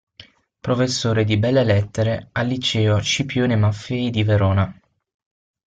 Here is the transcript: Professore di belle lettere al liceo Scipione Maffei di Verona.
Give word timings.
Professore 0.59 1.25
di 1.25 1.37
belle 1.37 1.63
lettere 1.63 2.29
al 2.31 2.47
liceo 2.47 2.97
Scipione 3.01 3.55
Maffei 3.55 4.09
di 4.09 4.23
Verona. 4.23 4.75